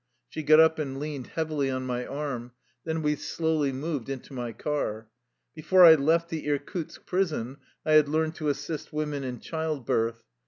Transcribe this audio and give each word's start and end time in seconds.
She 0.27 0.41
got 0.41 0.59
up 0.59 0.79
and 0.79 0.99
leaned 0.99 1.27
heavily 1.27 1.69
on 1.69 1.85
my 1.85 2.07
arm. 2.07 2.53
Then 2.85 3.03
we 3.03 3.15
slowly 3.15 3.71
moved 3.71 4.09
into 4.09 4.33
my 4.33 4.51
car. 4.51 5.07
Before 5.53 5.85
I 5.85 5.93
left 5.93 6.29
the 6.29 6.47
Irkutsk 6.49 7.05
prison, 7.05 7.57
I 7.85 7.91
had 7.93 8.09
learned 8.09 8.33
to 8.37 8.49
assist 8.49 8.91
women 8.91 9.23
in 9.23 9.39
child 9.39 9.85
birth. 9.85 10.23